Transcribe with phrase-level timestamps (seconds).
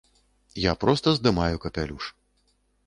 [0.63, 2.05] Я проста здымаю капялюш.